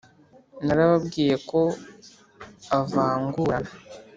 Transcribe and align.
narababwiye 0.65 1.35
ko 1.49 1.61
avungurana 2.77 3.71